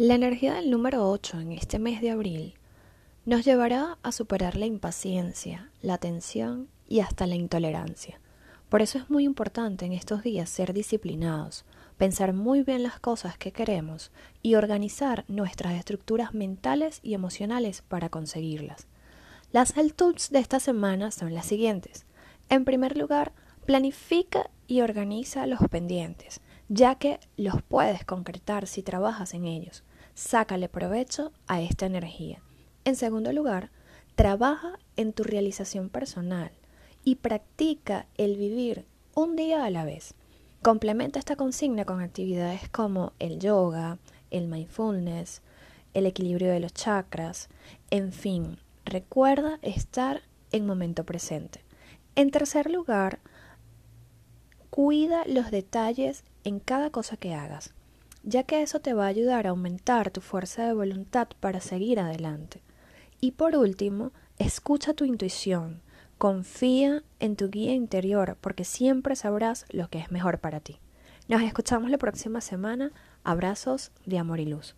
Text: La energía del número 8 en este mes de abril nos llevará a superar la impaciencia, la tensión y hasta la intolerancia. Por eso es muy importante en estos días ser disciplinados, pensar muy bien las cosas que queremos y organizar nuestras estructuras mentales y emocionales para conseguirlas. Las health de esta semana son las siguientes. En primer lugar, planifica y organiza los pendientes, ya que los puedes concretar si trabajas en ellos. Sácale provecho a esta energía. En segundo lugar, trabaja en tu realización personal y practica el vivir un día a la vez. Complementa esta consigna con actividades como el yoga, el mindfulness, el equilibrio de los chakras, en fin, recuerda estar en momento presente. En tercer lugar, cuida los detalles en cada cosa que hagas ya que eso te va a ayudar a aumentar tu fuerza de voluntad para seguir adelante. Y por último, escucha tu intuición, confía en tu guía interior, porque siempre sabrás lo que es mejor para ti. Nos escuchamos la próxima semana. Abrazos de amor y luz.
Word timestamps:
La 0.00 0.14
energía 0.14 0.54
del 0.54 0.70
número 0.70 1.10
8 1.10 1.40
en 1.40 1.50
este 1.50 1.80
mes 1.80 2.00
de 2.00 2.12
abril 2.12 2.54
nos 3.26 3.44
llevará 3.44 3.98
a 4.04 4.12
superar 4.12 4.56
la 4.56 4.64
impaciencia, 4.64 5.72
la 5.82 5.98
tensión 5.98 6.68
y 6.88 7.00
hasta 7.00 7.26
la 7.26 7.34
intolerancia. 7.34 8.20
Por 8.68 8.80
eso 8.80 8.98
es 8.98 9.10
muy 9.10 9.24
importante 9.24 9.86
en 9.86 9.92
estos 9.92 10.22
días 10.22 10.48
ser 10.50 10.72
disciplinados, 10.72 11.64
pensar 11.96 12.32
muy 12.32 12.62
bien 12.62 12.84
las 12.84 13.00
cosas 13.00 13.36
que 13.38 13.50
queremos 13.50 14.12
y 14.40 14.54
organizar 14.54 15.24
nuestras 15.26 15.74
estructuras 15.74 16.32
mentales 16.32 17.00
y 17.02 17.14
emocionales 17.14 17.82
para 17.82 18.08
conseguirlas. 18.08 18.86
Las 19.50 19.76
health 19.76 20.30
de 20.30 20.38
esta 20.38 20.60
semana 20.60 21.10
son 21.10 21.34
las 21.34 21.46
siguientes. 21.46 22.06
En 22.50 22.64
primer 22.64 22.96
lugar, 22.96 23.32
planifica 23.66 24.48
y 24.68 24.80
organiza 24.80 25.48
los 25.48 25.58
pendientes, 25.68 26.40
ya 26.68 26.94
que 26.94 27.18
los 27.36 27.62
puedes 27.62 28.04
concretar 28.04 28.68
si 28.68 28.84
trabajas 28.84 29.34
en 29.34 29.44
ellos. 29.44 29.82
Sácale 30.18 30.68
provecho 30.68 31.30
a 31.46 31.62
esta 31.62 31.86
energía. 31.86 32.42
En 32.84 32.96
segundo 32.96 33.32
lugar, 33.32 33.70
trabaja 34.16 34.80
en 34.96 35.12
tu 35.12 35.22
realización 35.22 35.90
personal 35.90 36.50
y 37.04 37.14
practica 37.14 38.08
el 38.16 38.36
vivir 38.36 38.84
un 39.14 39.36
día 39.36 39.64
a 39.64 39.70
la 39.70 39.84
vez. 39.84 40.14
Complementa 40.60 41.20
esta 41.20 41.36
consigna 41.36 41.84
con 41.84 42.00
actividades 42.00 42.68
como 42.68 43.12
el 43.20 43.38
yoga, 43.38 43.98
el 44.32 44.48
mindfulness, 44.48 45.40
el 45.94 46.04
equilibrio 46.04 46.50
de 46.50 46.58
los 46.58 46.74
chakras, 46.74 47.48
en 47.92 48.12
fin, 48.12 48.58
recuerda 48.84 49.60
estar 49.62 50.22
en 50.50 50.66
momento 50.66 51.04
presente. 51.04 51.62
En 52.16 52.32
tercer 52.32 52.72
lugar, 52.72 53.20
cuida 54.68 55.22
los 55.28 55.52
detalles 55.52 56.24
en 56.42 56.58
cada 56.58 56.90
cosa 56.90 57.16
que 57.16 57.34
hagas 57.34 57.72
ya 58.28 58.42
que 58.42 58.60
eso 58.60 58.80
te 58.80 58.92
va 58.92 59.06
a 59.06 59.08
ayudar 59.08 59.46
a 59.46 59.50
aumentar 59.50 60.10
tu 60.10 60.20
fuerza 60.20 60.66
de 60.66 60.74
voluntad 60.74 61.28
para 61.40 61.60
seguir 61.60 61.98
adelante. 61.98 62.60
Y 63.20 63.32
por 63.32 63.56
último, 63.56 64.12
escucha 64.38 64.92
tu 64.92 65.06
intuición, 65.06 65.80
confía 66.18 67.02
en 67.20 67.36
tu 67.36 67.48
guía 67.48 67.72
interior, 67.72 68.36
porque 68.42 68.64
siempre 68.64 69.16
sabrás 69.16 69.64
lo 69.70 69.88
que 69.88 69.98
es 69.98 70.10
mejor 70.10 70.40
para 70.40 70.60
ti. 70.60 70.78
Nos 71.26 71.40
escuchamos 71.40 71.90
la 71.90 71.96
próxima 71.96 72.42
semana. 72.42 72.92
Abrazos 73.24 73.92
de 74.04 74.18
amor 74.18 74.40
y 74.40 74.46
luz. 74.46 74.76